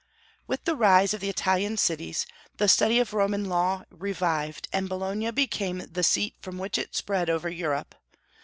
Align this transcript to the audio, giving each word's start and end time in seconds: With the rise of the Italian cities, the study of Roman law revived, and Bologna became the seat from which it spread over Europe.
With 0.47 0.63
the 0.63 0.75
rise 0.75 1.13
of 1.13 1.21
the 1.21 1.29
Italian 1.29 1.77
cities, 1.77 2.25
the 2.57 2.67
study 2.67 2.97
of 2.97 3.13
Roman 3.13 3.45
law 3.45 3.83
revived, 3.91 4.67
and 4.73 4.89
Bologna 4.89 5.29
became 5.29 5.77
the 5.77 6.01
seat 6.01 6.33
from 6.41 6.57
which 6.57 6.79
it 6.79 6.95
spread 6.95 7.29
over 7.29 7.49
Europe. 7.49 7.93